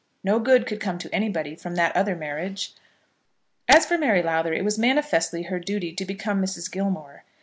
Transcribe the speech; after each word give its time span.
No 0.23 0.39
good 0.39 0.65
could 0.65 0.79
come 0.79 0.97
to 0.97 1.13
anybody 1.13 1.53
from 1.55 1.75
that 1.75 1.95
other 1.95 2.15
marriage. 2.15 2.73
As 3.67 3.85
for 3.85 3.99
Mary 3.99 4.23
Lowther, 4.23 4.51
it 4.51 4.65
was 4.65 4.79
manifestly 4.79 5.43
her 5.43 5.59
duty 5.59 5.93
to 5.93 6.05
become 6.05 6.41
Mrs. 6.41 6.71
Gilmore. 6.71 7.23